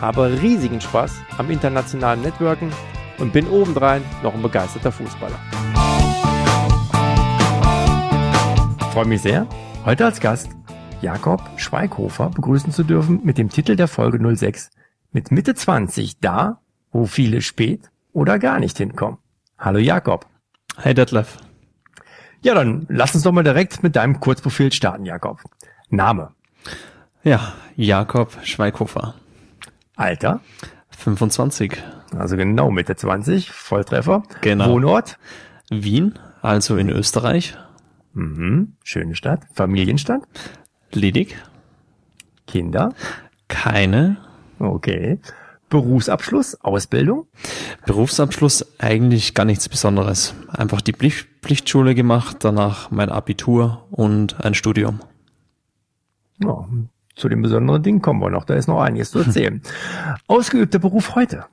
[0.00, 2.70] habe riesigen Spaß am internationalen Networken
[3.18, 5.38] und bin obendrein noch ein begeisterter Fußballer.
[8.80, 9.46] Ich freue mich sehr,
[9.84, 10.50] heute als Gast
[11.02, 14.70] Jakob Schweighofer begrüßen zu dürfen mit dem Titel der Folge 06
[15.12, 19.18] mit Mitte 20 da, wo viele spät oder gar nicht hinkommen.
[19.58, 20.26] Hallo Jakob.
[20.78, 21.36] Hey Detlef.
[22.42, 25.40] Ja, dann lass uns doch mal direkt mit deinem Kurzprofil starten, Jakob.
[25.88, 26.32] Name.
[27.22, 29.14] Ja, Jakob Schweighofer.
[29.96, 30.40] Alter?
[30.90, 31.82] 25.
[32.16, 34.22] Also genau Mitte 20, Volltreffer.
[34.42, 34.70] Genau.
[34.70, 35.18] Wohnort?
[35.70, 37.56] Wien, also in Österreich.
[38.12, 38.76] Mhm.
[38.84, 39.40] Schöne Stadt.
[39.54, 40.26] Familienstand?
[40.92, 41.36] Ledig.
[42.46, 42.94] Kinder?
[43.48, 44.18] Keine.
[44.58, 45.18] Okay.
[45.68, 47.26] Berufsabschluss, Ausbildung?
[47.86, 50.34] Berufsabschluss eigentlich gar nichts Besonderes.
[50.48, 55.00] Einfach die Pflichtschule gemacht, danach mein Abitur und ein Studium.
[56.42, 56.68] Ja,
[57.16, 58.44] zu den besonderen Dingen kommen wir noch.
[58.44, 59.62] Da ist noch einiges zu erzählen.
[60.26, 61.46] Ausgeübter Beruf heute?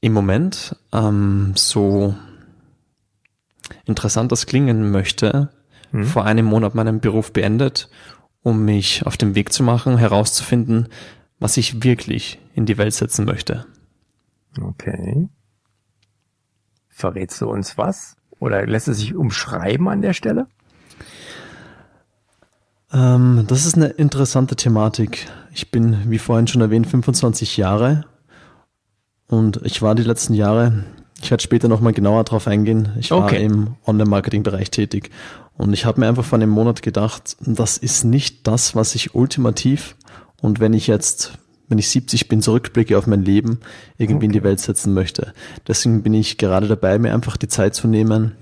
[0.00, 2.14] Im Moment, ähm, so
[3.84, 5.50] interessant das klingen möchte,
[5.90, 6.04] hm.
[6.04, 7.90] vor einem Monat meinen Beruf beendet,
[8.42, 10.88] um mich auf den Weg zu machen, herauszufinden,
[11.40, 13.66] was ich wirklich in die Welt setzen möchte.
[14.60, 15.28] Okay.
[16.88, 18.16] Verrätst du uns was?
[18.38, 20.46] Oder lässt es sich umschreiben an der Stelle?
[22.92, 25.26] Ähm, das ist eine interessante Thematik.
[25.52, 28.04] Ich bin, wie vorhin schon erwähnt, 25 Jahre
[29.26, 30.84] und ich war die letzten Jahre,
[31.20, 33.44] ich werde später nochmal genauer drauf eingehen, ich war okay.
[33.44, 35.10] im Online-Marketing-Bereich tätig
[35.56, 39.14] und ich habe mir einfach vor einem Monat gedacht, das ist nicht das, was ich
[39.14, 39.96] ultimativ
[40.40, 41.32] und wenn ich jetzt,
[41.68, 43.60] wenn ich 70 bin, zurückblicke auf mein Leben,
[43.98, 44.26] irgendwie okay.
[44.26, 45.34] in die Welt setzen möchte.
[45.66, 48.36] Deswegen bin ich gerade dabei, mir einfach die Zeit zu nehmen,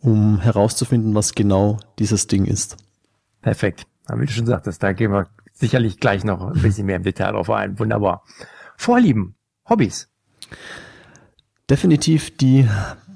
[0.00, 2.76] um herauszufinden, was genau dieses Ding ist.
[3.42, 3.86] Perfekt.
[4.12, 7.32] Wie du schon sagtest, da gehen wir sicherlich gleich noch ein bisschen mehr im Detail
[7.32, 7.78] drauf ein.
[7.78, 8.24] Wunderbar.
[8.76, 9.36] Vorlieben,
[9.68, 10.08] Hobbys.
[11.68, 12.68] Definitiv die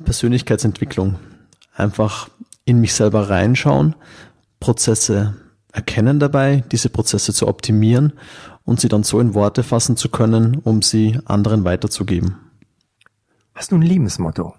[0.04, 1.16] Persönlichkeitsentwicklung.
[1.74, 2.28] Einfach
[2.64, 3.96] in mich selber reinschauen,
[4.60, 5.34] Prozesse
[5.72, 8.12] erkennen dabei, diese Prozesse zu optimieren
[8.64, 12.36] und sie dann so in Worte fassen zu können, um sie anderen weiterzugeben.
[13.54, 14.54] Hast du ein Lebensmotto?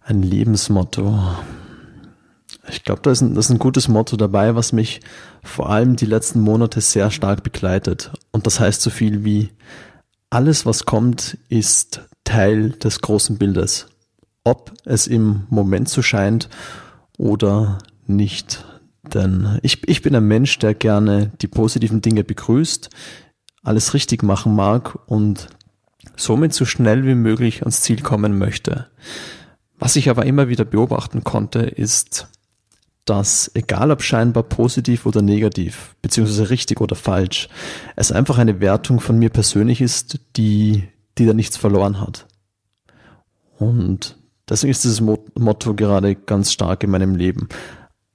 [0.00, 1.36] Ein Lebensmotto.
[2.70, 5.00] Ich glaube, da ist, ein, ist ein gutes Motto dabei, was mich
[5.42, 8.12] vor allem die letzten Monate sehr stark begleitet.
[8.30, 9.50] Und das heißt so viel wie,
[10.30, 13.86] alles, was kommt, ist Teil des großen Bildes.
[14.44, 16.48] Ob es im Moment so scheint
[17.16, 18.64] oder nicht.
[19.02, 22.90] Denn ich, ich bin ein Mensch, der gerne die positiven Dinge begrüßt,
[23.62, 25.48] alles richtig machen mag und
[26.16, 28.88] somit so schnell wie möglich ans Ziel kommen möchte.
[29.78, 32.28] Was ich aber immer wieder beobachten konnte, ist,
[33.08, 37.48] dass, egal ob scheinbar positiv oder negativ, beziehungsweise richtig oder falsch,
[37.96, 42.26] es einfach eine Wertung von mir persönlich ist, die, die da nichts verloren hat.
[43.58, 44.16] Und
[44.48, 47.48] deswegen ist dieses Motto gerade ganz stark in meinem Leben.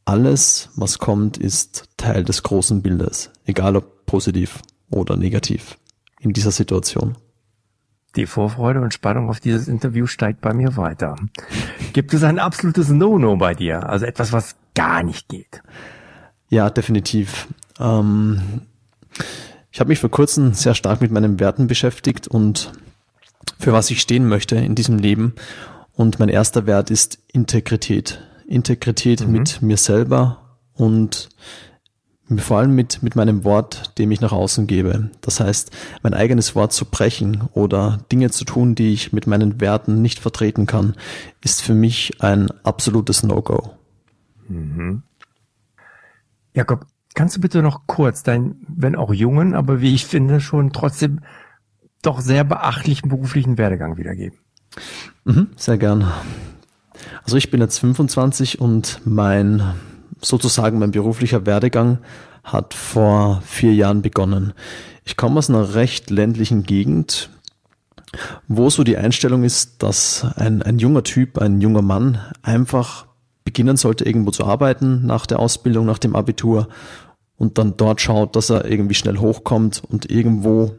[0.05, 5.77] Alles, was kommt, ist Teil des großen Bildes, egal ob positiv oder negativ
[6.19, 7.17] in dieser Situation.
[8.15, 11.15] Die Vorfreude und Spannung auf dieses Interview steigt bei mir weiter.
[11.93, 13.89] Gibt es ein absolutes No-No bei dir?
[13.89, 15.61] Also etwas, was gar nicht geht?
[16.50, 17.47] Ja, definitiv.
[17.79, 18.61] Ähm,
[19.72, 22.72] ich habe mich vor kurzem sehr stark mit meinen Werten beschäftigt und
[23.59, 25.34] für was ich stehen möchte in diesem Leben.
[25.95, 28.22] Und mein erster Wert ist Integrität.
[28.47, 29.31] Integrität mhm.
[29.31, 31.29] mit mir selber und
[32.38, 35.11] vor allem mit, mit meinem Wort, dem ich nach außen gebe.
[35.22, 39.59] Das heißt, mein eigenes Wort zu brechen oder Dinge zu tun, die ich mit meinen
[39.59, 40.96] Werten nicht vertreten kann,
[41.43, 43.73] ist für mich ein absolutes No-Go.
[44.53, 45.03] Mhm.
[46.53, 46.85] Jakob,
[47.16, 51.22] kannst du bitte noch kurz deinen, wenn auch jungen, aber wie ich finde, schon trotzdem
[52.02, 54.38] doch sehr beachtlichen beruflichen Werdegang wiedergeben?
[55.26, 56.11] Mhm, sehr gern.
[57.23, 59.73] Also ich bin jetzt 25 und mein
[60.22, 61.99] sozusagen mein beruflicher Werdegang
[62.44, 64.53] hat vor vier Jahren begonnen.
[65.06, 67.29] Ich komme aus einer recht ländlichen Gegend,
[68.47, 73.06] wo so die Einstellung ist, dass ein, ein junger Typ, ein junger Mann einfach
[73.43, 76.67] beginnen sollte, irgendwo zu arbeiten nach der Ausbildung, nach dem Abitur
[77.37, 80.75] und dann dort schaut, dass er irgendwie schnell hochkommt und irgendwo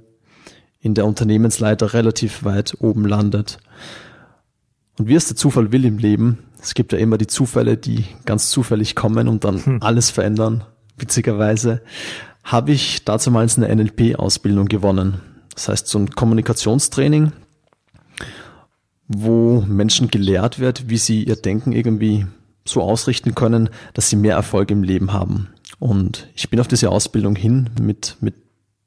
[0.81, 3.59] in der Unternehmensleiter relativ weit oben landet.
[4.99, 8.05] Und wie es der Zufall will im Leben, es gibt ja immer die Zufälle, die
[8.25, 9.83] ganz zufällig kommen und dann hm.
[9.83, 10.65] alles verändern,
[10.97, 11.83] witzigerweise,
[12.43, 15.21] habe ich dazu mal eine NLP-Ausbildung gewonnen.
[15.55, 17.33] Das heißt, so ein Kommunikationstraining,
[19.09, 22.27] wo Menschen gelehrt wird, wie sie ihr Denken irgendwie
[22.65, 25.49] so ausrichten können, dass sie mehr Erfolg im Leben haben.
[25.79, 28.35] Und ich bin auf diese Ausbildung hin mit, mit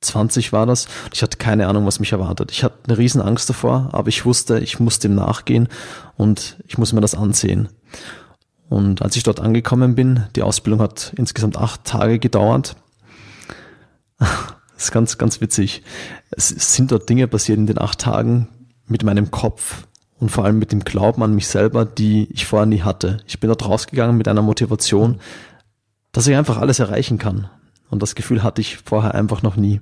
[0.01, 0.88] 20 war das.
[1.13, 2.51] Ich hatte keine Ahnung, was mich erwartet.
[2.51, 5.68] Ich hatte eine riesen Angst davor, aber ich wusste, ich muss dem nachgehen
[6.15, 7.69] und ich muss mir das ansehen.
[8.69, 12.75] Und als ich dort angekommen bin, die Ausbildung hat insgesamt acht Tage gedauert.
[14.19, 15.81] Das ist ganz, ganz witzig.
[16.30, 18.47] Es sind dort Dinge passiert in den acht Tagen
[18.85, 19.87] mit meinem Kopf
[20.19, 23.18] und vor allem mit dem Glauben an mich selber, die ich vorher nie hatte.
[23.28, 25.19] Ich bin dort rausgegangen mit einer Motivation,
[26.12, 27.50] dass ich einfach alles erreichen kann.
[27.90, 29.81] Und das Gefühl hatte ich vorher einfach noch nie.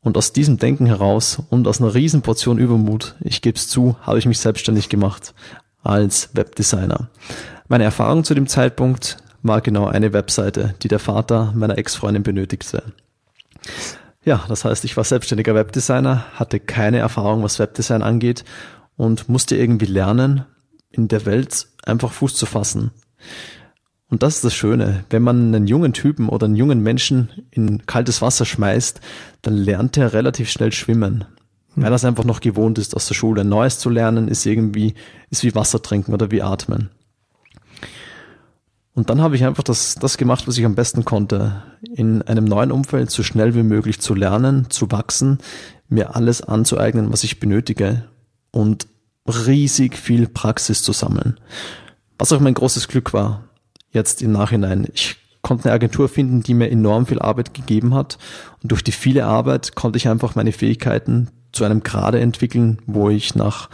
[0.00, 3.96] Und aus diesem Denken heraus und aus einer riesen Portion Übermut, ich gebe es zu,
[4.02, 5.34] habe ich mich selbstständig gemacht
[5.82, 7.08] als Webdesigner.
[7.68, 12.82] Meine Erfahrung zu dem Zeitpunkt war genau eine Webseite, die der Vater meiner Ex-Freundin benötigte.
[14.24, 18.44] Ja, das heißt, ich war selbstständiger Webdesigner, hatte keine Erfahrung, was Webdesign angeht
[18.96, 20.44] und musste irgendwie lernen,
[20.90, 22.90] in der Welt einfach Fuß zu fassen.
[24.08, 25.04] Und das ist das Schöne.
[25.10, 29.00] Wenn man einen jungen Typen oder einen jungen Menschen in kaltes Wasser schmeißt,
[29.42, 31.24] dann lernt er relativ schnell schwimmen.
[31.74, 31.82] Hm.
[31.82, 34.94] Weil er es einfach noch gewohnt ist, aus der Schule Neues zu lernen, ist irgendwie,
[35.30, 36.90] ist wie Wasser trinken oder wie atmen.
[38.94, 41.62] Und dann habe ich einfach das, das gemacht, was ich am besten konnte.
[41.82, 45.38] In einem neuen Umfeld so schnell wie möglich zu lernen, zu wachsen,
[45.88, 48.04] mir alles anzueignen, was ich benötige
[48.50, 48.86] und
[49.26, 51.38] riesig viel Praxis zu sammeln.
[52.18, 53.44] Was auch mein großes Glück war
[53.96, 54.86] jetzt im Nachhinein.
[54.94, 58.18] Ich konnte eine Agentur finden, die mir enorm viel Arbeit gegeben hat.
[58.62, 63.10] Und durch die viele Arbeit konnte ich einfach meine Fähigkeiten zu einem Grade entwickeln, wo
[63.10, 63.70] ich nach,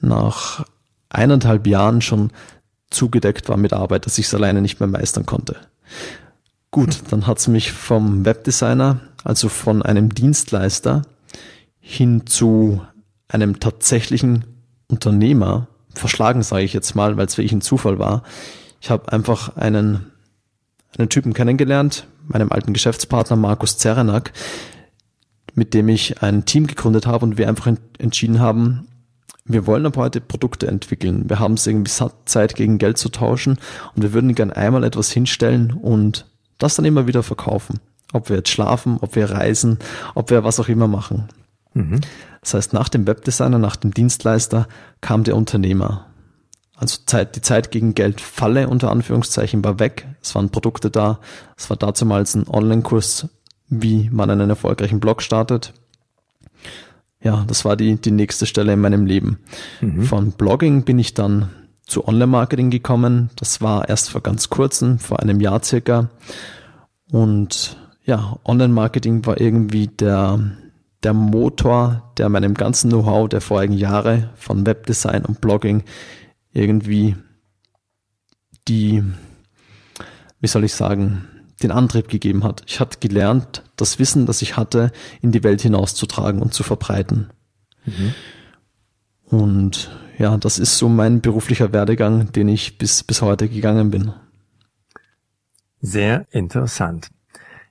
[0.00, 0.64] nach
[1.08, 2.30] eineinhalb Jahren schon
[2.90, 5.56] zugedeckt war mit Arbeit, dass ich es alleine nicht mehr meistern konnte.
[6.70, 11.02] Gut, dann hat es mich vom Webdesigner, also von einem Dienstleister,
[11.80, 12.82] hin zu
[13.28, 14.44] einem tatsächlichen
[14.88, 18.22] Unternehmer verschlagen, sage ich jetzt mal, weil es wirklich ein Zufall war,
[18.80, 20.06] ich habe einfach einen,
[20.96, 24.32] einen Typen kennengelernt, meinem alten Geschäftspartner Markus Zerenak,
[25.54, 28.86] mit dem ich ein Team gegründet habe und wir einfach entschieden haben,
[29.44, 31.28] wir wollen ab heute Produkte entwickeln.
[31.28, 33.58] Wir haben es irgendwie satt, Zeit gegen Geld zu tauschen
[33.96, 36.26] und wir würden gern einmal etwas hinstellen und
[36.58, 37.80] das dann immer wieder verkaufen.
[38.12, 39.78] Ob wir jetzt schlafen, ob wir reisen,
[40.14, 41.28] ob wir was auch immer machen.
[41.74, 42.00] Mhm.
[42.48, 44.68] Das heißt, nach dem Webdesigner, nach dem Dienstleister
[45.02, 46.06] kam der Unternehmer.
[46.76, 50.06] Also Zeit, die Zeit gegen Geld Falle unter Anführungszeichen war weg.
[50.22, 51.20] Es waren Produkte da.
[51.58, 53.28] Es war damals ein Online-Kurs,
[53.68, 55.74] wie man einen erfolgreichen Blog startet.
[57.20, 59.40] Ja, das war die, die nächste Stelle in meinem Leben.
[59.82, 60.04] Mhm.
[60.04, 61.50] Von Blogging bin ich dann
[61.82, 63.28] zu Online-Marketing gekommen.
[63.36, 66.08] Das war erst vor ganz kurzem, vor einem Jahr circa.
[67.10, 70.40] Und ja, Online-Marketing war irgendwie der,
[71.02, 75.84] der Motor, der meinem ganzen Know-how der vorigen Jahre von Webdesign und Blogging
[76.52, 77.16] irgendwie
[78.66, 79.02] die,
[80.40, 81.26] wie soll ich sagen,
[81.62, 82.62] den Antrieb gegeben hat.
[82.66, 87.30] Ich hatte gelernt, das Wissen, das ich hatte, in die Welt hinauszutragen und zu verbreiten.
[87.84, 88.14] Mhm.
[89.24, 94.12] Und ja, das ist so mein beruflicher Werdegang, den ich bis, bis heute gegangen bin.
[95.80, 97.10] Sehr interessant.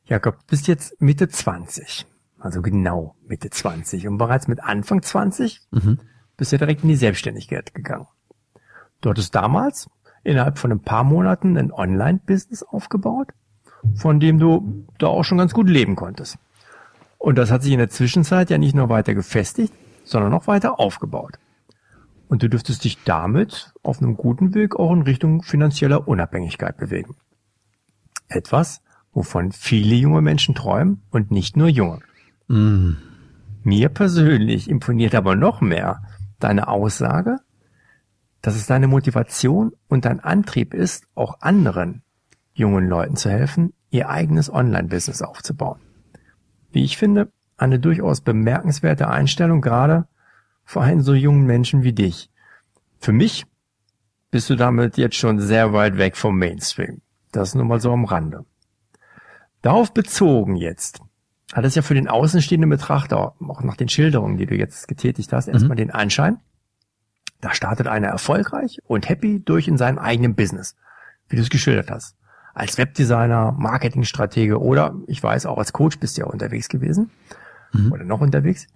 [0.06, 2.06] Jakob, du bist jetzt Mitte 20.
[2.40, 4.08] Also genau Mitte 20.
[4.08, 6.00] Und bereits mit Anfang 20 mhm.
[6.38, 8.08] bist du direkt in die Selbstständigkeit gegangen.
[9.02, 9.90] Du hattest damals
[10.24, 13.30] innerhalb von ein paar Monaten ein Online-Business aufgebaut,
[13.96, 16.38] von dem du da auch schon ganz gut leben konntest.
[17.18, 20.80] Und das hat sich in der Zwischenzeit ja nicht nur weiter gefestigt, sondern auch weiter
[20.80, 21.40] aufgebaut.
[22.30, 27.16] Und du dürftest dich damit auf einem guten Weg auch in Richtung finanzieller Unabhängigkeit bewegen.
[28.28, 28.82] Etwas,
[29.14, 32.00] wovon viele junge Menschen träumen und nicht nur junge.
[32.48, 32.94] Mm.
[33.64, 36.02] Mir persönlich imponiert aber noch mehr
[36.40, 37.40] deine Aussage,
[38.42, 42.04] dass es deine Motivation und dein Antrieb ist, auch anderen
[42.54, 45.80] jungen Leuten zu helfen, ihr eigenes Online-Business aufzubauen.
[46.72, 50.08] Wie ich finde, eine durchaus bemerkenswerte Einstellung, gerade
[50.64, 52.30] vor einen so jungen Menschen wie dich.
[53.00, 53.46] Für mich
[54.32, 57.02] bist du damit jetzt schon sehr weit weg vom Mainstream.
[57.32, 58.46] Das nur mal so am Rande.
[59.62, 61.02] Darauf bezogen jetzt,
[61.54, 65.32] hat es ja für den außenstehenden Betrachter, auch nach den Schilderungen, die du jetzt getätigt
[65.34, 65.54] hast, mhm.
[65.54, 66.40] erstmal den Anschein,
[67.42, 70.76] da startet einer erfolgreich und happy durch in seinem eigenen Business,
[71.30, 72.16] wie du es geschildert hast.
[72.54, 77.12] Als Webdesigner, Marketingstratege oder ich weiß auch als Coach bist du ja unterwegs gewesen.
[77.72, 77.92] mhm.
[77.92, 78.68] oder noch unterwegs.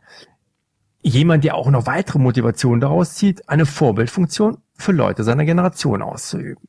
[1.01, 6.63] Jemand, der auch noch weitere Motivationen daraus zieht, eine Vorbildfunktion für Leute seiner Generation auszuüben.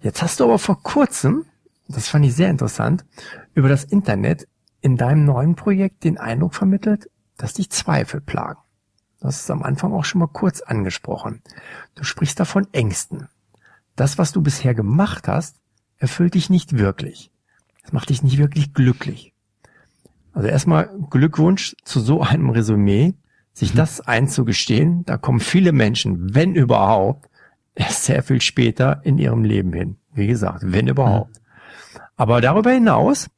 [0.00, 1.44] Jetzt hast du aber vor kurzem,
[1.86, 3.04] das fand ich sehr interessant,
[3.54, 4.48] über das Internet
[4.82, 7.08] in deinem neuen Projekt den Eindruck vermittelt,
[7.38, 8.60] dass dich Zweifel plagen.
[9.22, 11.42] Hast es am Anfang auch schon mal kurz angesprochen.
[11.94, 13.28] Du sprichst davon Ängsten.
[13.94, 15.56] Das, was du bisher gemacht hast,
[15.98, 17.30] erfüllt dich nicht wirklich.
[17.84, 19.32] Es macht dich nicht wirklich glücklich.
[20.32, 23.14] Also erstmal Glückwunsch zu so einem Resümee,
[23.52, 23.78] sich mhm.
[23.78, 25.04] das einzugestehen.
[25.04, 27.28] Da kommen viele Menschen, wenn überhaupt,
[27.74, 29.96] erst sehr viel später in ihrem Leben hin.
[30.12, 31.36] Wie gesagt, wenn überhaupt.
[31.36, 32.00] Mhm.
[32.16, 33.30] Aber darüber hinaus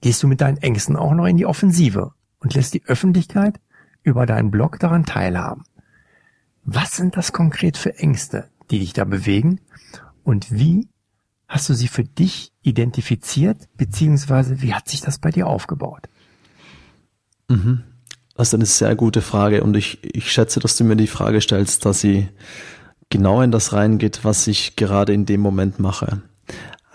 [0.00, 3.60] gehst du mit deinen Ängsten auch noch in die Offensive und lässt die Öffentlichkeit
[4.02, 5.64] über deinen Blog daran teilhaben.
[6.64, 9.60] Was sind das konkret für Ängste, die dich da bewegen?
[10.22, 10.88] Und wie
[11.48, 16.08] hast du sie für dich identifiziert, beziehungsweise wie hat sich das bei dir aufgebaut?
[17.48, 17.84] Mhm.
[18.34, 21.40] Das ist eine sehr gute Frage und ich, ich schätze, dass du mir die Frage
[21.40, 22.28] stellst, dass sie
[23.10, 26.22] genau in das reingeht, was ich gerade in dem Moment mache.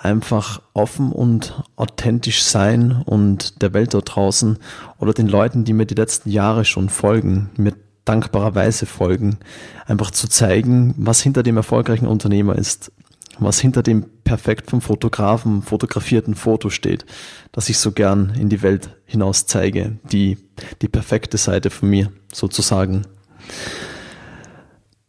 [0.03, 4.57] Einfach offen und authentisch sein und der Welt dort draußen
[5.00, 9.38] oder den Leuten, die mir die letzten Jahre schon folgen, mir dankbarerweise folgen,
[9.86, 12.91] einfach zu zeigen, was hinter dem erfolgreichen Unternehmer ist,
[13.39, 17.05] was hinter dem perfekt vom Fotografen fotografierten Foto steht,
[17.53, 20.38] das ich so gern in die Welt hinaus zeige, die,
[20.81, 23.03] die perfekte Seite von mir sozusagen.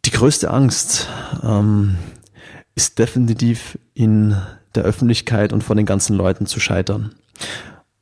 [0.05, 1.09] Die größte Angst
[1.43, 1.97] ähm,
[2.75, 4.37] ist definitiv in
[4.75, 7.15] der Öffentlichkeit und von den ganzen Leuten zu scheitern.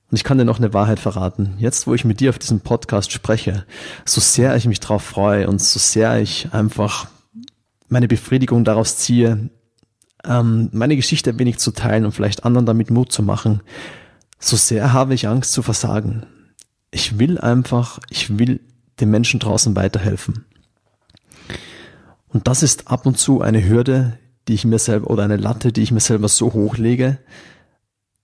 [0.09, 1.55] Und ich kann dir noch eine Wahrheit verraten.
[1.57, 3.65] Jetzt, wo ich mit dir auf diesem Podcast spreche,
[4.05, 7.07] so sehr ich mich darauf freue und so sehr ich einfach
[7.89, 9.49] meine Befriedigung daraus ziehe,
[10.23, 13.61] ähm, meine Geschichte ein wenig zu teilen und vielleicht anderen damit Mut zu machen,
[14.39, 16.25] so sehr habe ich Angst zu versagen.
[16.91, 18.59] Ich will einfach, ich will
[18.99, 20.45] den Menschen draußen weiterhelfen.
[22.27, 25.71] Und das ist ab und zu eine Hürde, die ich mir selber, oder eine Latte,
[25.71, 27.19] die ich mir selber so hochlege,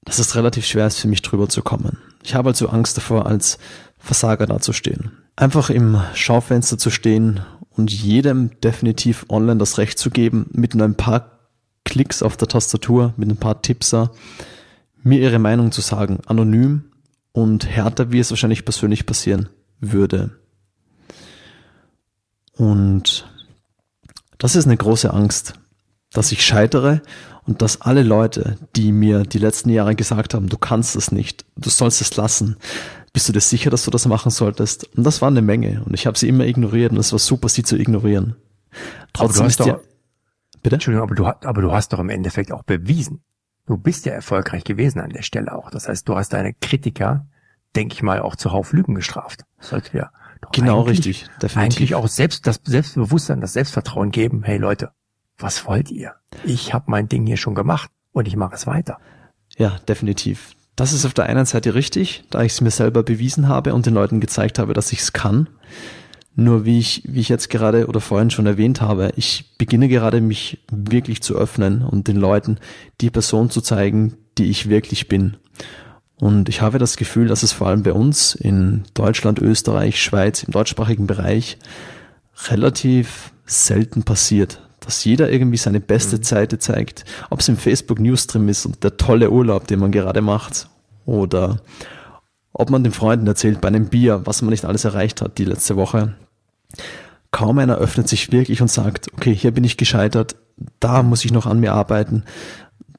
[0.05, 1.97] dass es relativ schwer ist für mich drüber zu kommen.
[2.23, 3.57] Ich habe also Angst davor, als
[3.97, 5.11] Versager dazustehen.
[5.35, 10.87] Einfach im Schaufenster zu stehen und jedem definitiv online das Recht zu geben, mit nur
[10.87, 11.39] ein paar
[11.85, 14.11] Klicks auf der Tastatur mit ein paar Tipser
[15.01, 16.91] mir ihre Meinung zu sagen, anonym
[17.31, 19.49] und härter, wie es wahrscheinlich persönlich passieren
[19.79, 20.31] würde.
[22.53, 23.27] Und
[24.37, 25.53] das ist eine große Angst,
[26.13, 27.01] dass ich scheitere
[27.45, 31.45] und dass alle Leute, die mir die letzten Jahre gesagt haben, du kannst es nicht,
[31.55, 32.57] du sollst es lassen,
[33.13, 34.95] bist du dir sicher, dass du das machen solltest?
[34.95, 37.49] Und das war eine Menge und ich habe sie immer ignoriert und es war super,
[37.49, 38.35] sie zu ignorieren.
[39.13, 39.79] Trotzdem ist ja
[40.61, 40.75] Bitte?
[40.75, 43.23] Entschuldigung, aber du, aber du hast doch im Endeffekt auch bewiesen.
[43.65, 45.69] Du bist ja erfolgreich gewesen an der Stelle auch.
[45.69, 47.27] Das heißt, du hast deine Kritiker,
[47.75, 49.45] denke ich mal, auch zuhauf Lügen gestraft.
[49.57, 50.11] Das sollte ja
[50.51, 51.57] genau richtig, definitiv.
[51.57, 54.43] Eigentlich auch selbst das Selbstbewusstsein, das Selbstvertrauen geben.
[54.43, 54.91] Hey Leute,
[55.39, 56.13] was wollt ihr?
[56.45, 58.99] Ich habe mein Ding hier schon gemacht und ich mache es weiter.
[59.57, 60.51] Ja, definitiv.
[60.75, 63.85] Das ist auf der einen Seite richtig, da ich es mir selber bewiesen habe und
[63.85, 65.49] den Leuten gezeigt habe, dass ich es kann.
[66.35, 70.21] Nur wie ich, wie ich jetzt gerade oder vorhin schon erwähnt habe, ich beginne gerade
[70.21, 72.59] mich wirklich zu öffnen und den Leuten
[73.01, 75.35] die Person zu zeigen, die ich wirklich bin.
[76.15, 80.43] Und ich habe das Gefühl, dass es vor allem bei uns in Deutschland, Österreich, Schweiz,
[80.43, 81.57] im deutschsprachigen Bereich
[82.47, 86.23] relativ selten passiert, dass jeder irgendwie seine beste mhm.
[86.23, 90.21] Seite zeigt, ob es im Facebook Newsstream ist und der tolle Urlaub, den man gerade
[90.21, 90.67] macht,
[91.05, 91.59] oder
[92.53, 95.45] ob man den Freunden erzählt bei einem Bier, was man nicht alles erreicht hat die
[95.45, 96.15] letzte Woche.
[97.29, 100.37] Kaum einer öffnet sich wirklich und sagt, okay, hier bin ich gescheitert,
[100.79, 102.23] da muss ich noch an mir arbeiten.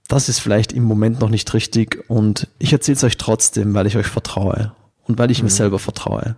[0.07, 3.89] Das ist vielleicht im Moment noch nicht richtig und ich erzähle es euch trotzdem, weil
[3.89, 4.75] ich euch vertraue
[5.09, 5.47] und weil ich mhm.
[5.47, 6.37] mir selber vertraue.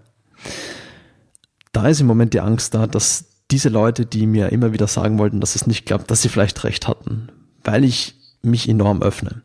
[1.73, 5.19] Da ist im Moment die Angst da, dass diese Leute, die mir immer wieder sagen
[5.19, 7.29] wollten, dass es nicht klappt, dass sie vielleicht recht hatten,
[7.63, 9.43] weil ich mich enorm öffne.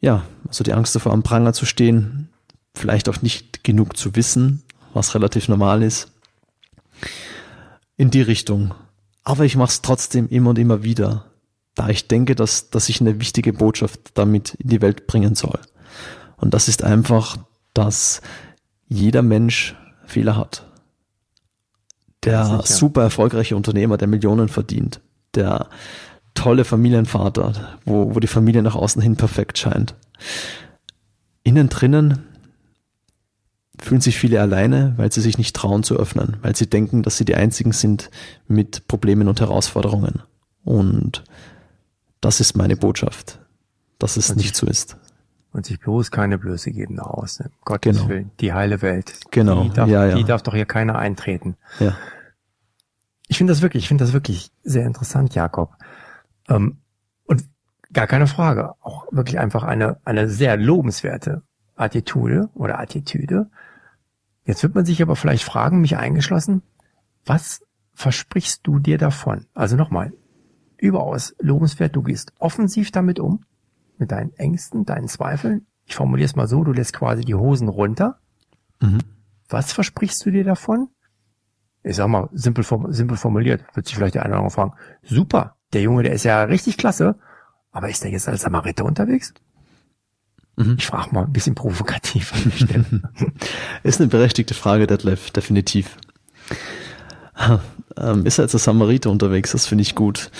[0.00, 2.28] Ja, also die Angst davor, am Pranger zu stehen,
[2.74, 6.10] vielleicht auch nicht genug zu wissen, was relativ normal ist.
[7.96, 8.74] In die Richtung.
[9.22, 11.26] Aber ich mache es trotzdem immer und immer wieder,
[11.76, 15.60] da ich denke, dass, dass ich eine wichtige Botschaft damit in die Welt bringen soll.
[16.36, 17.36] Und das ist einfach,
[17.74, 18.22] dass
[18.88, 19.76] jeder Mensch
[20.06, 20.66] Fehler hat.
[22.24, 25.00] Der super erfolgreiche Unternehmer, der Millionen verdient,
[25.34, 25.68] der
[26.34, 29.94] tolle Familienvater, wo, wo die Familie nach außen hin perfekt scheint.
[31.42, 32.24] Innen drinnen
[33.78, 37.16] fühlen sich viele alleine, weil sie sich nicht trauen zu öffnen, weil sie denken, dass
[37.16, 38.10] sie die Einzigen sind
[38.46, 40.22] mit Problemen und Herausforderungen.
[40.64, 41.24] Und
[42.20, 43.38] das ist meine Botschaft,
[43.98, 44.96] dass es nicht so ist.
[45.52, 47.50] Und sich bloß keine Blöße geben nach außen.
[47.64, 48.08] Gottes Genau.
[48.08, 49.20] Willen, die heile Welt.
[49.30, 50.14] Genau, Die darf, ja, ja.
[50.14, 51.56] die darf doch hier keiner eintreten.
[51.78, 51.96] Ja.
[53.26, 55.76] Ich finde das wirklich, ich finde das wirklich sehr interessant, Jakob.
[56.48, 56.78] Ähm,
[57.24, 57.44] und
[57.92, 61.42] gar keine Frage, auch wirklich einfach eine, eine sehr lobenswerte
[61.76, 63.50] Attitude oder Attitüde.
[64.44, 66.62] Jetzt wird man sich aber vielleicht fragen, mich eingeschlossen,
[67.24, 67.62] was
[67.94, 69.46] versprichst du dir davon?
[69.54, 70.12] Also nochmal,
[70.76, 73.44] überaus lobenswert, du gehst offensiv damit um,
[74.00, 75.66] mit deinen Ängsten, deinen Zweifeln.
[75.84, 78.18] Ich formuliere es mal so, du lässt quasi die Hosen runter.
[78.80, 78.98] Mhm.
[79.48, 80.88] Was versprichst du dir davon?
[81.82, 85.56] Ich sag mal, simpel, simpel formuliert, wird sich vielleicht der eine oder andere fragen, super,
[85.72, 87.16] der Junge, der ist ja richtig klasse,
[87.72, 89.32] aber ist der jetzt als Samariter unterwegs?
[90.56, 90.76] Mhm.
[90.78, 93.02] Ich frage mal ein bisschen provokativ an der Stelle.
[93.82, 95.96] Ist eine berechtigte Frage, Detlef, definitiv.
[97.96, 99.52] Ähm, ist er als Samariter unterwegs?
[99.52, 100.30] Das finde ich gut.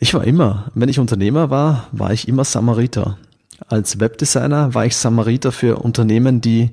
[0.00, 3.18] Ich war immer, wenn ich Unternehmer war, war ich immer Samariter.
[3.66, 6.70] Als Webdesigner war ich Samariter für Unternehmen, die,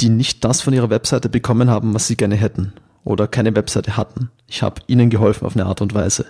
[0.00, 2.72] die nicht das von ihrer Webseite bekommen haben, was sie gerne hätten
[3.04, 4.30] oder keine Webseite hatten.
[4.46, 6.26] Ich habe ihnen geholfen auf eine Art und Weise.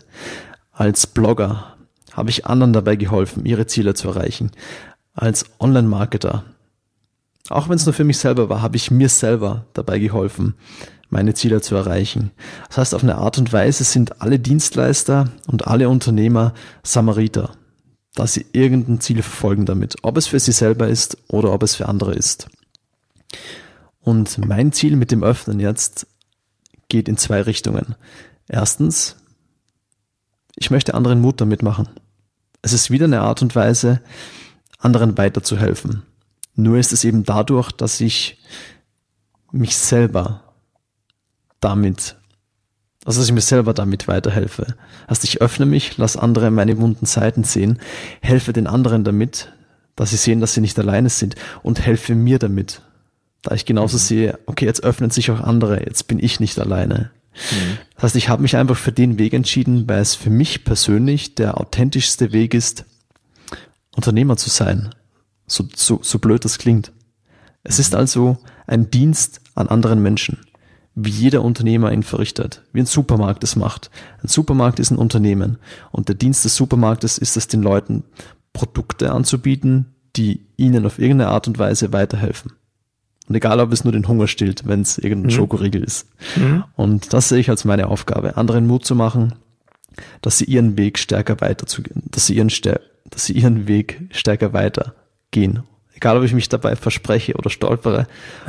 [0.73, 1.77] Als Blogger
[2.13, 4.51] habe ich anderen dabei geholfen, ihre Ziele zu erreichen.
[5.15, 6.45] Als Online-Marketer
[7.51, 10.55] auch wenn es nur für mich selber war, habe ich mir selber dabei geholfen,
[11.11, 12.31] meine Ziele zu erreichen.
[12.69, 17.53] Das heißt, auf eine Art und Weise sind alle Dienstleister und alle Unternehmer Samariter,
[18.15, 21.75] dass sie irgendein Ziel verfolgen damit, ob es für sie selber ist oder ob es
[21.75, 22.49] für andere ist.
[24.01, 26.07] Und mein Ziel mit dem Öffnen jetzt
[26.89, 27.97] geht in zwei Richtungen.
[28.49, 29.17] Erstens,
[30.57, 31.89] ich möchte anderen Mut damit machen.
[32.63, 34.01] Es ist wieder eine Art und Weise,
[34.79, 36.03] anderen weiterzuhelfen.
[36.55, 38.39] Nur ist es eben dadurch, dass ich
[39.53, 40.50] mich selber
[41.61, 42.17] damit,
[43.05, 44.75] also dass ich mir selber damit weiterhelfe.
[45.07, 47.79] Also ich öffne mich, lasse andere meine wunden Seiten sehen,
[48.21, 49.53] helfe den anderen damit,
[49.97, 52.83] dass sie sehen, dass sie nicht alleine sind und helfe mir damit.
[53.43, 57.11] Da ich genauso sehe, okay, jetzt öffnen sich auch andere, jetzt bin ich nicht alleine.
[57.95, 61.35] Das heißt, ich habe mich einfach für den Weg entschieden, weil es für mich persönlich
[61.35, 62.85] der authentischste Weg ist,
[63.95, 64.91] Unternehmer zu sein.
[65.47, 66.93] So, so, so blöd das klingt.
[67.63, 70.39] Es ist also ein Dienst an anderen Menschen,
[70.95, 73.91] wie jeder Unternehmer ihn verrichtet, wie ein Supermarkt es macht.
[74.23, 75.59] Ein Supermarkt ist ein Unternehmen
[75.93, 78.05] und der Dienst des Supermarktes ist es, den Leuten
[78.53, 82.53] Produkte anzubieten, die ihnen auf irgendeine Art und Weise weiterhelfen.
[83.29, 86.09] Und egal, ob es nur den Hunger stillt, wenn es irgendein Schokoriegel ist.
[86.75, 89.35] Und das sehe ich als meine Aufgabe, anderen Mut zu machen,
[90.21, 92.51] dass sie ihren Weg stärker weiterzugehen, dass sie ihren,
[93.09, 95.63] dass sie ihren Weg stärker weitergehen.
[96.01, 98.07] Egal, ob ich mich dabei verspreche oder stolpere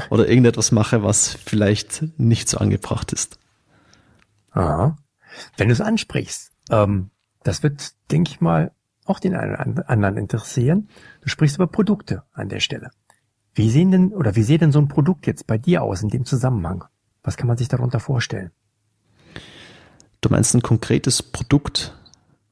[0.10, 3.40] oder irgendetwas mache, was vielleicht nicht so angebracht ist.
[4.52, 4.96] Aha.
[5.58, 7.10] Wenn du es ansprichst, ähm,
[7.44, 8.72] das wird, denke ich mal,
[9.04, 10.88] auch den einen oder anderen interessieren.
[11.20, 12.92] Du sprichst über Produkte an der Stelle.
[13.54, 16.08] Wie sehen denn oder wie sieht denn so ein Produkt jetzt bei dir aus in
[16.08, 16.86] dem Zusammenhang?
[17.22, 18.52] Was kann man sich darunter vorstellen?
[20.22, 21.94] Du meinst ein konkretes Produkt,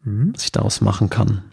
[0.03, 1.43] was ich daraus machen kann?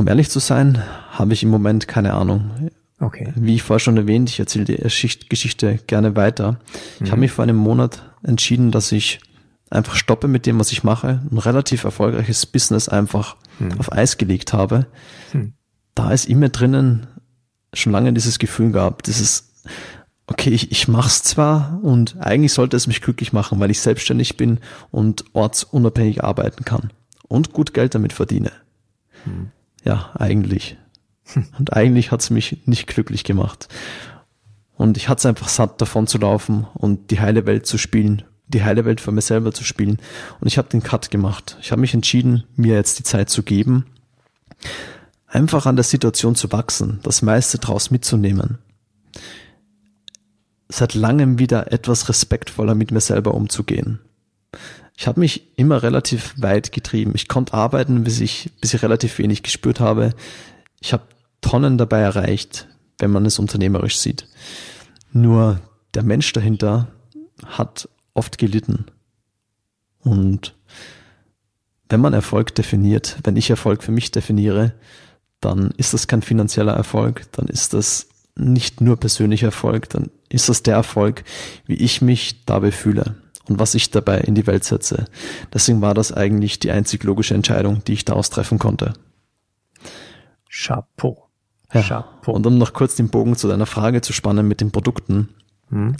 [0.00, 2.70] Um ehrlich zu sein, habe ich im Moment keine Ahnung.
[3.00, 3.34] Okay.
[3.36, 6.58] Wie ich vorher schon erwähnt, ich erzähle die Geschicht- Geschichte gerne weiter.
[7.04, 9.20] Ich habe mich vor einem Monat entschieden, dass ich
[9.68, 13.36] einfach stoppe mit dem, was ich mache, ein relativ erfolgreiches Business einfach
[13.78, 14.86] auf Eis gelegt habe.
[15.94, 17.06] Da es in mir drinnen
[17.74, 19.52] schon lange dieses Gefühl gab, dieses,
[20.26, 24.38] okay, ich, ich mach's zwar und eigentlich sollte es mich glücklich machen, weil ich selbstständig
[24.38, 24.60] bin
[24.90, 26.90] und ortsunabhängig arbeiten kann
[27.28, 28.50] und gut Geld damit verdiene.
[29.84, 30.76] Ja, eigentlich.
[31.58, 33.68] Und eigentlich hat's mich nicht glücklich gemacht.
[34.76, 38.22] Und ich hatte es einfach satt, davon zu laufen und die heile Welt zu spielen,
[38.48, 39.98] die heile Welt für mich selber zu spielen.
[40.40, 41.56] Und ich habe den Cut gemacht.
[41.60, 43.86] Ich habe mich entschieden, mir jetzt die Zeit zu geben,
[45.26, 48.58] einfach an der Situation zu wachsen, das meiste draus mitzunehmen.
[50.68, 54.00] Seit langem wieder etwas respektvoller mit mir selber umzugehen.
[55.00, 57.12] Ich habe mich immer relativ weit getrieben.
[57.14, 60.12] Ich konnte arbeiten, bis ich, bis ich relativ wenig gespürt habe.
[60.78, 61.04] Ich habe
[61.40, 64.28] Tonnen dabei erreicht, wenn man es unternehmerisch sieht.
[65.10, 65.58] Nur
[65.94, 66.88] der Mensch dahinter
[67.46, 68.84] hat oft gelitten.
[70.00, 70.54] Und
[71.88, 74.74] wenn man Erfolg definiert, wenn ich Erfolg für mich definiere,
[75.40, 80.50] dann ist das kein finanzieller Erfolg, dann ist das nicht nur persönlicher Erfolg, dann ist
[80.50, 81.24] das der Erfolg,
[81.64, 83.16] wie ich mich dabei fühle
[83.48, 85.06] und was ich dabei in die Welt setze.
[85.52, 88.92] Deswegen war das eigentlich die einzig logische Entscheidung, die ich daraus treffen konnte.
[90.48, 91.28] Chapeau.
[91.72, 91.82] Ja.
[91.82, 92.32] Chapeau.
[92.32, 95.28] Und um noch kurz den Bogen zu deiner Frage zu spannen mit den Produkten.
[95.70, 95.96] Hm?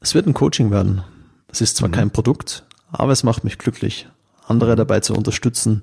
[0.00, 1.02] Es wird ein Coaching werden.
[1.48, 4.08] Es ist zwar kein Produkt, aber es macht mich glücklich,
[4.46, 5.82] andere dabei zu unterstützen,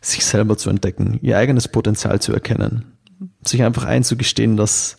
[0.00, 2.92] sich selber zu entdecken, ihr eigenes Potenzial zu erkennen,
[3.42, 4.98] sich einfach einzugestehen, dass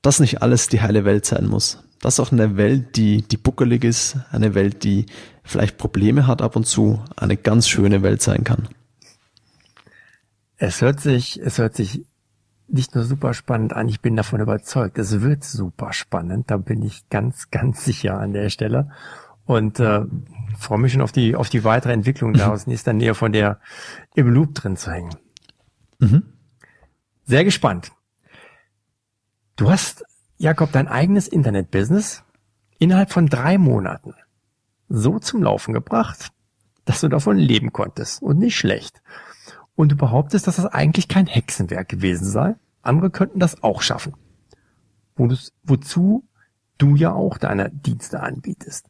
[0.00, 1.82] das nicht alles die heile Welt sein muss.
[2.04, 5.06] Dass auch eine Welt, die, die buckelig ist, eine Welt, die
[5.42, 8.68] vielleicht Probleme hat ab und zu, eine ganz schöne Welt sein kann.
[10.58, 12.04] Es hört sich, es hört sich
[12.68, 16.82] nicht nur super spannend an, ich bin davon überzeugt, es wird super spannend, da bin
[16.82, 18.90] ich ganz, ganz sicher an der Stelle
[19.46, 20.02] und äh,
[20.58, 23.60] freue mich schon auf die, auf die weitere Entwicklung daraus, in nächster Nähe von der
[24.14, 25.14] im Loop drin zu hängen.
[26.00, 26.22] Mhm.
[27.24, 27.92] Sehr gespannt.
[29.56, 30.04] Du hast,
[30.36, 32.24] Jakob, dein eigenes Internet-Business
[32.78, 34.14] innerhalb von drei Monaten
[34.88, 36.30] so zum Laufen gebracht,
[36.84, 39.00] dass du davon leben konntest und nicht schlecht.
[39.76, 42.56] Und du behauptest, dass das eigentlich kein Hexenwerk gewesen sei.
[42.82, 44.14] Andere könnten das auch schaffen.
[45.16, 46.24] Wozu
[46.78, 48.86] du ja auch deine Dienste anbietest.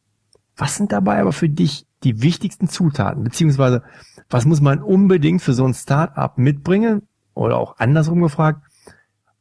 [0.57, 3.25] Was sind dabei aber für dich die wichtigsten Zutaten?
[3.25, 3.83] Beziehungsweise,
[4.31, 7.03] was muss man unbedingt für so ein Start-up mitbringen?
[7.35, 8.63] Oder auch andersrum gefragt,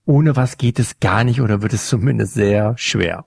[0.05, 3.25] ohne was geht es gar nicht oder wird es zumindest sehr schwer?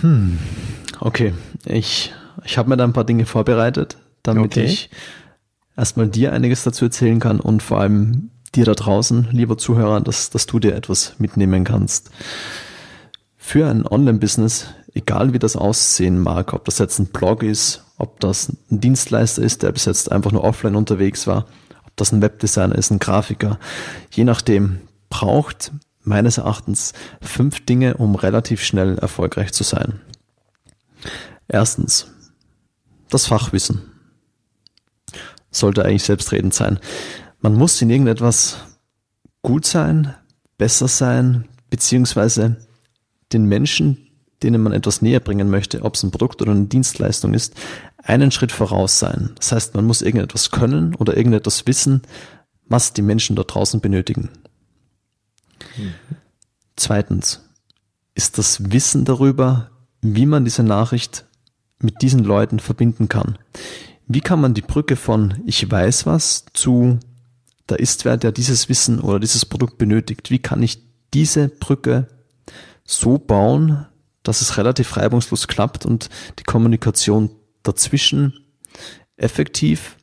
[0.00, 0.38] Hm,
[1.00, 1.32] okay.
[1.64, 2.12] Ich,
[2.44, 4.64] ich habe mir da ein paar Dinge vorbereitet, damit okay.
[4.64, 4.90] ich
[5.76, 10.30] erstmal dir einiges dazu erzählen kann und vor allem dir da draußen, lieber Zuhörer, dass,
[10.30, 12.10] dass du dir etwas mitnehmen kannst.
[13.36, 18.20] Für ein Online-Business, egal wie das aussehen mag, ob das jetzt ein Blog ist, ob
[18.20, 21.46] das ein Dienstleister ist, der bis jetzt einfach nur offline unterwegs war,
[21.96, 23.58] das ein Webdesigner ist, ein Grafiker,
[24.10, 30.00] je nachdem, braucht meines Erachtens fünf Dinge, um relativ schnell erfolgreich zu sein.
[31.48, 32.12] Erstens,
[33.08, 33.82] das Fachwissen
[35.50, 36.78] sollte eigentlich selbstredend sein.
[37.40, 38.58] Man muss in irgendetwas
[39.42, 40.14] gut sein,
[40.58, 42.56] besser sein, beziehungsweise
[43.32, 44.08] den Menschen,
[44.42, 47.54] denen man etwas näher bringen möchte, ob es ein Produkt oder eine Dienstleistung ist,
[48.06, 49.32] einen Schritt voraus sein.
[49.36, 52.02] Das heißt, man muss irgendetwas können oder irgendetwas wissen,
[52.66, 54.30] was die Menschen dort draußen benötigen.
[55.76, 55.94] Mhm.
[56.76, 57.42] Zweitens
[58.14, 61.26] ist das Wissen darüber, wie man diese Nachricht
[61.78, 63.38] mit diesen Leuten verbinden kann.
[64.06, 66.98] Wie kann man die Brücke von ich weiß was zu
[67.66, 70.30] da ist wer, der dieses Wissen oder dieses Produkt benötigt.
[70.30, 72.06] Wie kann ich diese Brücke
[72.84, 73.86] so bauen,
[74.22, 77.30] dass es relativ reibungslos klappt und die Kommunikation
[77.66, 78.44] dazwischen
[79.16, 79.96] effektiv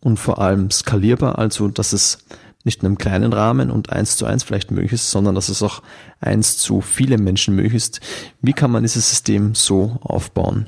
[0.00, 2.18] und vor allem skalierbar, also dass es
[2.64, 5.62] nicht in einem kleinen Rahmen und eins zu eins vielleicht möglich ist, sondern dass es
[5.62, 5.82] auch
[6.20, 8.00] eins zu viele Menschen möglich ist.
[8.40, 10.66] Wie kann man dieses System so aufbauen?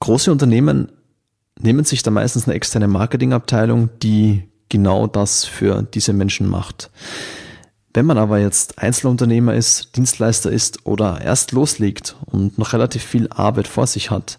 [0.00, 0.92] Große Unternehmen
[1.58, 6.90] nehmen sich da meistens eine externe Marketingabteilung, die genau das für diese Menschen macht.
[7.96, 13.26] Wenn man aber jetzt Einzelunternehmer ist, Dienstleister ist oder erst loslegt und noch relativ viel
[13.30, 14.38] Arbeit vor sich hat,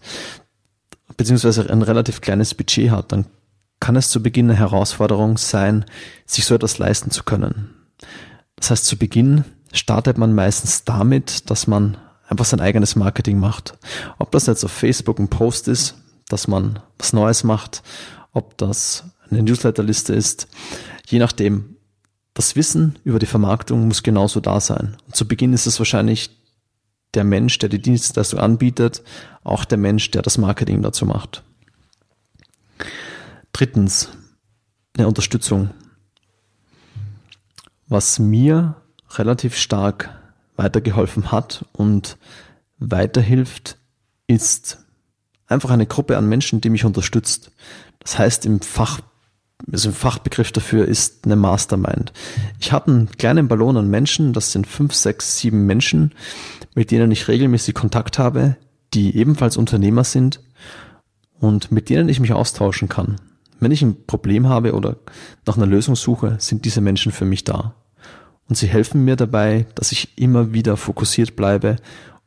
[1.17, 3.25] beziehungsweise ein relativ kleines Budget hat, dann
[3.79, 5.85] kann es zu Beginn eine Herausforderung sein,
[6.27, 7.73] sich so etwas leisten zu können.
[8.57, 9.43] Das heißt, zu Beginn
[9.73, 13.75] startet man meistens damit, dass man einfach sein eigenes Marketing macht.
[14.19, 15.95] Ob das jetzt auf Facebook ein Post ist,
[16.29, 17.81] dass man was Neues macht,
[18.33, 20.47] ob das eine Newsletterliste ist,
[21.07, 21.76] je nachdem.
[22.37, 24.95] Das Wissen über die Vermarktung muss genauso da sein.
[25.07, 26.29] Und zu Beginn ist es wahrscheinlich
[27.15, 29.01] der Mensch, der die Dienstleistung anbietet,
[29.43, 31.41] auch der Mensch, der das Marketing dazu macht.
[33.53, 34.09] Drittens,
[34.95, 35.71] eine Unterstützung.
[37.87, 38.75] Was mir
[39.15, 40.15] relativ stark
[40.57, 42.19] weitergeholfen hat und
[42.77, 43.79] weiterhilft,
[44.27, 44.85] ist
[45.47, 47.51] einfach eine Gruppe an Menschen, die mich unterstützt.
[47.97, 49.01] Das heißt, im Fach,
[49.71, 52.13] also im Fachbegriff dafür ist eine Mastermind.
[52.59, 56.13] Ich habe einen kleinen Ballon an Menschen, das sind fünf, sechs, sieben Menschen,
[56.75, 58.55] mit denen ich regelmäßig Kontakt habe,
[58.93, 60.41] die ebenfalls Unternehmer sind
[61.39, 63.15] und mit denen ich mich austauschen kann.
[63.59, 64.97] Wenn ich ein Problem habe oder
[65.45, 67.73] nach einer Lösung suche, sind diese Menschen für mich da.
[68.47, 71.77] Und sie helfen mir dabei, dass ich immer wieder fokussiert bleibe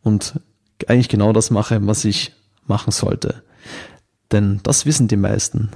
[0.02, 0.40] und
[0.88, 2.32] eigentlich genau das mache, was ich
[2.66, 3.42] machen sollte.
[4.32, 5.70] Denn das wissen die meisten.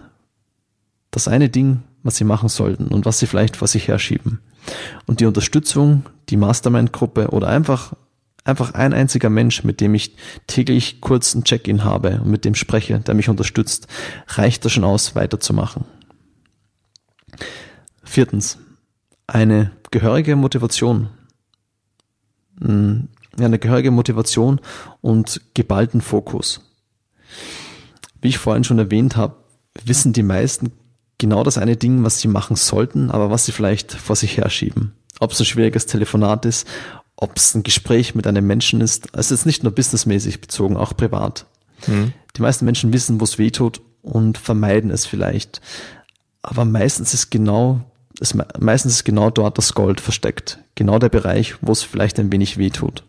[1.15, 4.41] Das eine Ding, was sie machen sollten und was sie vielleicht vor sich herschieben.
[5.07, 7.95] Und die Unterstützung, die Mastermind-Gruppe oder einfach,
[8.43, 10.17] einfach ein einziger Mensch, mit dem ich
[10.49, 13.87] täglich kurz ein Check-in habe und mit dem spreche, der mich unterstützt,
[14.27, 15.85] reicht da schon aus, weiterzumachen.
[18.03, 18.59] Viertens,
[19.29, 21.11] eine gehörige Motivation.
[22.61, 23.07] Hm,
[23.39, 24.61] eine gehörige Motivation
[25.01, 26.73] und geballten Fokus.
[28.21, 29.37] Wie ich vorhin schon erwähnt habe,
[29.85, 30.73] wissen die meisten
[31.19, 34.93] genau das eine Ding, was sie machen sollten, aber was sie vielleicht vor sich herschieben.
[35.21, 36.67] Ob es ein schwieriges Telefonat ist,
[37.17, 39.15] ob es ein Gespräch mit einem Menschen ist.
[39.15, 41.47] Also jetzt nicht nur businessmäßig bezogen, auch privat.
[41.87, 42.13] Mhm.
[42.37, 45.61] Die meisten Menschen wissen, wo es weh tut und vermeiden es vielleicht.
[46.43, 47.81] Aber meistens ist genau,
[48.21, 50.59] ist, meistens ist genau dort das Gold versteckt.
[50.75, 53.05] Genau der Bereich, wo es vielleicht ein wenig weh tut.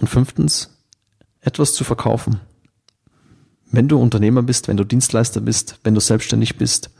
[0.00, 0.76] Und fünftens,
[1.40, 2.40] etwas zu verkaufen.
[3.70, 6.90] Wenn du Unternehmer bist, wenn du Dienstleister bist, wenn du selbstständig bist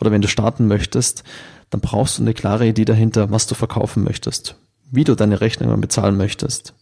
[0.00, 1.24] oder wenn du starten möchtest,
[1.70, 4.56] dann brauchst du eine klare Idee dahinter, was du verkaufen möchtest,
[4.90, 6.74] wie du deine Rechnungen bezahlen möchtest.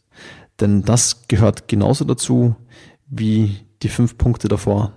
[0.61, 2.57] Denn das gehört genauso dazu
[3.09, 4.92] wie die fünf Punkte davor.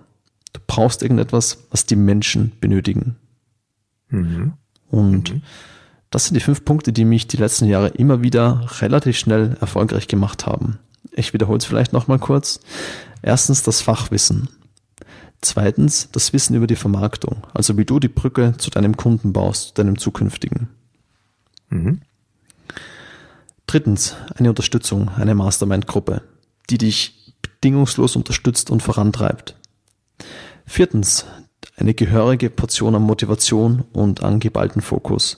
[0.53, 3.17] Du brauchst irgendetwas, was die Menschen benötigen.
[4.09, 4.53] Mhm.
[4.89, 5.41] Und mhm.
[6.09, 10.07] das sind die fünf Punkte, die mich die letzten Jahre immer wieder relativ schnell erfolgreich
[10.07, 10.79] gemacht haben.
[11.11, 12.59] Ich wiederhole es vielleicht nochmal kurz.
[13.21, 14.49] Erstens das Fachwissen.
[15.41, 19.77] Zweitens das Wissen über die Vermarktung, also wie du die Brücke zu deinem Kunden baust,
[19.77, 20.69] deinem zukünftigen.
[21.69, 22.01] Mhm.
[23.67, 26.23] Drittens eine Unterstützung, eine Mastermind-Gruppe,
[26.69, 29.55] die dich bedingungslos unterstützt und vorantreibt.
[30.65, 31.25] Viertens
[31.77, 35.37] eine gehörige Portion an Motivation und an geballten Fokus.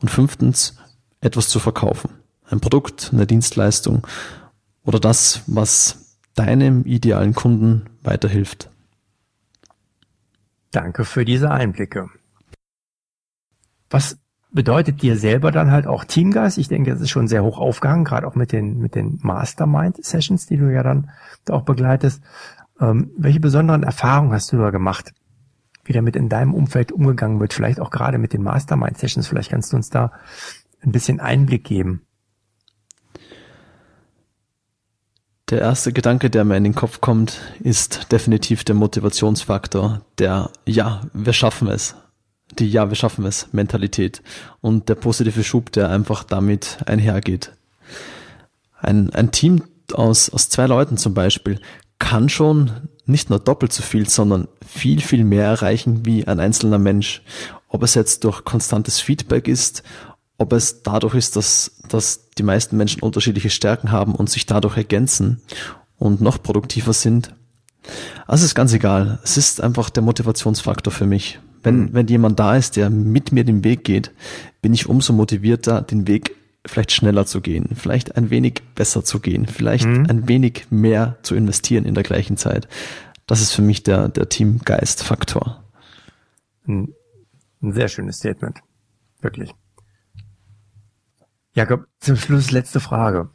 [0.00, 0.76] Und fünftens
[1.20, 2.10] etwas zu verkaufen.
[2.46, 4.06] Ein Produkt, eine Dienstleistung
[4.84, 6.03] oder das, was
[6.34, 8.70] deinem idealen Kunden weiterhilft.
[10.70, 12.10] Danke für diese Einblicke.
[13.90, 14.18] Was
[14.50, 16.58] bedeutet dir selber dann halt auch Teamgeist?
[16.58, 20.46] Ich denke, das ist schon sehr hoch aufgehangen, gerade auch mit den, mit den Mastermind-Sessions,
[20.46, 21.10] die du ja dann
[21.48, 22.22] auch begleitest.
[22.80, 25.12] Ähm, welche besonderen Erfahrungen hast du da gemacht?
[25.84, 29.28] Wie damit in deinem Umfeld umgegangen wird, vielleicht auch gerade mit den Mastermind-Sessions.
[29.28, 30.12] Vielleicht kannst du uns da
[30.82, 32.02] ein bisschen Einblick geben.
[35.54, 41.02] Der erste Gedanke, der mir in den Kopf kommt, ist definitiv der Motivationsfaktor, der Ja,
[41.12, 41.94] wir schaffen es.
[42.58, 44.20] Die Ja, wir schaffen es Mentalität
[44.60, 47.52] und der positive Schub, der einfach damit einhergeht.
[48.80, 49.62] Ein, ein Team
[49.92, 51.60] aus, aus zwei Leuten zum Beispiel
[52.00, 52.72] kann schon
[53.06, 57.22] nicht nur doppelt so viel, sondern viel, viel mehr erreichen wie ein einzelner Mensch.
[57.68, 59.84] Ob es jetzt durch konstantes Feedback ist
[60.38, 64.76] ob es dadurch ist, dass, dass die meisten Menschen unterschiedliche Stärken haben und sich dadurch
[64.76, 65.40] ergänzen
[65.96, 67.34] und noch produktiver sind.
[68.26, 69.18] Also ist ganz egal.
[69.22, 71.38] Es ist einfach der Motivationsfaktor für mich.
[71.62, 71.88] Wenn, mhm.
[71.92, 74.12] wenn jemand da ist, der mit mir den Weg geht,
[74.62, 76.34] bin ich umso motivierter, den Weg
[76.66, 80.06] vielleicht schneller zu gehen, vielleicht ein wenig besser zu gehen, vielleicht mhm.
[80.08, 82.68] ein wenig mehr zu investieren in der gleichen Zeit.
[83.26, 85.62] Das ist für mich der, der Teamgeist-Faktor.
[86.66, 86.94] Ein,
[87.62, 88.58] ein sehr schönes Statement.
[89.20, 89.54] Wirklich.
[91.56, 93.30] Jakob, zum Schluss letzte Frage.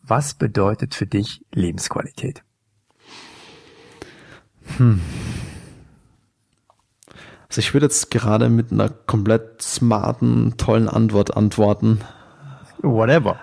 [0.00, 2.44] Was bedeutet für dich Lebensqualität?
[4.76, 5.00] Hm.
[7.48, 12.00] Also ich würde jetzt gerade mit einer komplett smarten, tollen Antwort antworten.
[12.80, 13.40] Whatever.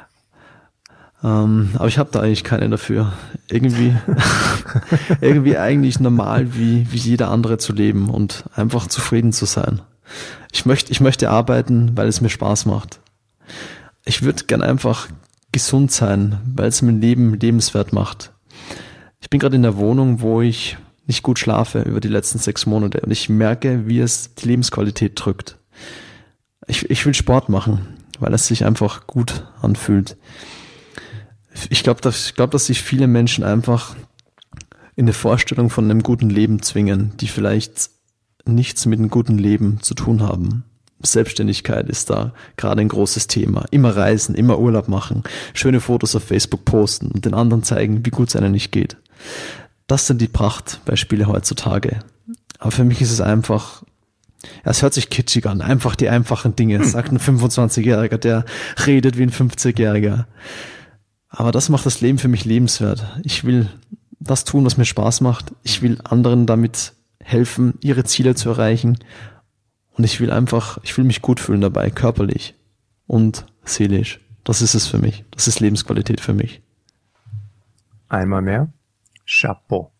[1.21, 3.11] Ähm, aber ich habe da eigentlich keine dafür.
[3.49, 3.93] Irgendwie,
[5.21, 9.81] irgendwie eigentlich normal wie, wie jeder andere zu leben und einfach zufrieden zu sein.
[10.53, 13.01] Ich möchte, ich möchte arbeiten, weil es mir Spaß macht
[14.05, 15.07] ich würde gern einfach
[15.51, 18.31] gesund sein, weil es mein Leben lebenswert macht.
[19.19, 22.65] Ich bin gerade in der Wohnung, wo ich nicht gut schlafe über die letzten sechs
[22.65, 25.57] Monate und ich merke, wie es die Lebensqualität drückt.
[26.67, 27.87] Ich, ich will Sport machen,
[28.19, 30.17] weil es sich einfach gut anfühlt.
[31.69, 33.95] Ich glaube, dass, glaub, dass sich viele Menschen einfach
[34.95, 37.89] in eine Vorstellung von einem guten Leben zwingen, die vielleicht
[38.45, 40.63] nichts mit einem guten Leben zu tun haben.
[41.03, 43.65] Selbstständigkeit ist da gerade ein großes Thema.
[43.71, 48.09] Immer reisen, immer Urlaub machen, schöne Fotos auf Facebook posten und den anderen zeigen, wie
[48.09, 48.97] gut es einem nicht geht.
[49.87, 51.99] Das sind die Prachtbeispiele heutzutage.
[52.59, 53.83] Aber für mich ist es einfach,
[54.63, 56.85] ja, es hört sich kitschig an, einfach die einfachen Dinge, hm.
[56.85, 58.45] sagt ein 25-Jähriger, der
[58.85, 60.25] redet wie ein 50-Jähriger.
[61.29, 63.05] Aber das macht das Leben für mich lebenswert.
[63.23, 63.69] Ich will
[64.19, 65.53] das tun, was mir Spaß macht.
[65.63, 68.97] Ich will anderen damit helfen, ihre Ziele zu erreichen
[70.01, 72.55] und ich will einfach, ich will mich gut fühlen dabei, körperlich
[73.05, 74.19] und seelisch.
[74.43, 75.25] Das ist es für mich.
[75.29, 76.63] Das ist Lebensqualität für mich.
[78.09, 78.73] Einmal mehr.
[79.27, 79.91] Chapeau.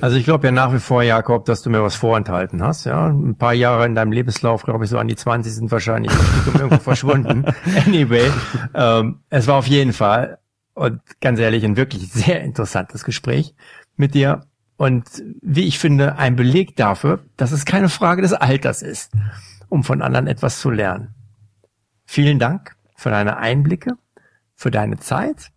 [0.00, 2.86] Also ich glaube ja nach wie vor, Jakob, dass du mir was vorenthalten hast.
[2.86, 6.10] Ja, ein paar Jahre in deinem Lebenslauf, glaube ich, so an die 20 sind wahrscheinlich
[6.46, 7.44] irgendwo verschwunden.
[7.86, 8.28] Anyway,
[8.74, 10.38] ähm, es war auf jeden Fall
[10.74, 13.54] und ganz ehrlich ein wirklich sehr interessantes Gespräch
[13.94, 14.44] mit dir
[14.84, 19.12] und wie ich finde, ein Beleg dafür, dass es keine Frage des Alters ist,
[19.70, 21.14] um von anderen etwas zu lernen.
[22.04, 23.96] Vielen Dank für deine Einblicke,
[24.54, 25.52] für deine Zeit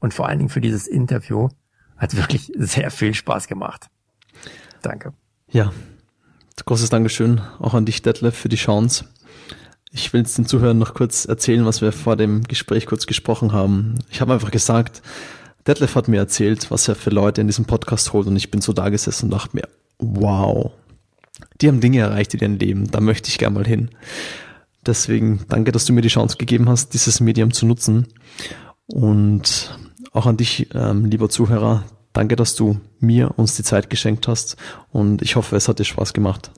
[0.00, 1.50] und vor allen Dingen für dieses Interview.
[1.98, 3.90] Hat wirklich sehr viel Spaß gemacht.
[4.82, 5.12] Danke.
[5.52, 5.72] Ja,
[6.64, 9.04] großes Dankeschön auch an dich, Detlef, für die Chance.
[9.92, 13.52] Ich will jetzt den Zuhörern noch kurz erzählen, was wir vor dem Gespräch kurz gesprochen
[13.52, 14.00] haben.
[14.10, 15.00] Ich habe einfach gesagt,
[15.68, 18.62] Detlef hat mir erzählt, was er für Leute in diesem Podcast holt und ich bin
[18.62, 20.72] so da gesessen und dachte mir, wow,
[21.60, 23.90] die haben Dinge erreicht in ihrem Leben, da möchte ich gerne mal hin.
[24.86, 28.06] Deswegen danke, dass du mir die Chance gegeben hast, dieses Medium zu nutzen.
[28.86, 29.78] Und
[30.12, 34.56] auch an dich, ähm, lieber Zuhörer, danke, dass du mir uns die Zeit geschenkt hast
[34.90, 36.50] und ich hoffe, es hat dir Spaß gemacht.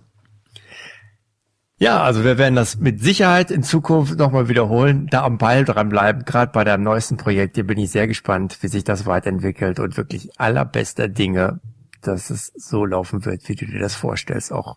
[1.83, 6.27] Ja, also wir werden das mit Sicherheit in Zukunft nochmal wiederholen, da am Ball dranbleiben.
[6.27, 9.97] Gerade bei deinem neuesten Projekt, hier bin ich sehr gespannt, wie sich das weiterentwickelt und
[9.97, 11.61] wirklich allerbester Dinge,
[12.03, 14.53] dass es so laufen wird, wie du dir das vorstellst.
[14.53, 14.77] Auch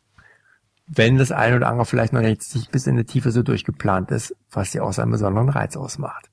[0.88, 4.34] wenn das eine oder andere vielleicht noch nicht bis in die Tiefe so durchgeplant ist,
[4.50, 6.30] was dir auch seinen besonderen Reiz ausmacht.